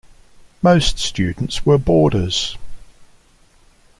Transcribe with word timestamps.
Most 0.63 0.97
students 0.97 1.63
were 1.63 1.77
boarders. 1.77 2.57